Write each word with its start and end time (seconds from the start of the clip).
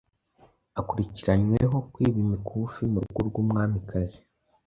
Akurikiranyweho 0.79 1.77
kwiba 1.91 2.17
imikufi 2.25 2.81
mu 2.91 2.97
rugo 3.03 3.19
rw’Umwamikazi 3.27 4.19